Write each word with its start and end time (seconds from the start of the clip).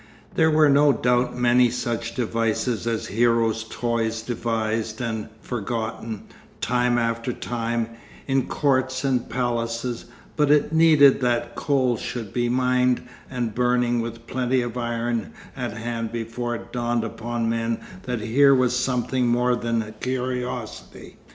There 0.33 0.49
were 0.49 0.67
no 0.67 0.91
doubt 0.91 1.37
many 1.37 1.69
such 1.69 2.15
devices 2.15 2.87
as 2.87 3.05
Hero's 3.09 3.63
toys 3.69 4.23
devised 4.23 4.99
and 4.99 5.29
forgotten, 5.43 6.23
time 6.59 6.97
after 6.97 7.31
time, 7.31 7.87
in 8.25 8.47
courts 8.47 9.03
and 9.03 9.29
palaces, 9.29 10.05
but 10.35 10.49
it 10.49 10.73
needed 10.73 11.21
that 11.21 11.53
coal 11.53 11.97
should 11.97 12.33
be 12.33 12.49
mined 12.49 13.07
and 13.29 13.53
burning 13.53 14.01
with 14.01 14.25
plenty 14.25 14.61
of 14.63 14.75
iron 14.75 15.33
at 15.55 15.73
hand 15.77 16.11
before 16.11 16.55
it 16.55 16.73
dawned 16.73 17.03
upon 17.03 17.47
men 17.47 17.79
that 18.01 18.21
here 18.21 18.55
was 18.55 18.75
something 18.75 19.27
more 19.27 19.55
than 19.55 19.83
a 19.83 19.91
curiosity. 19.91 21.17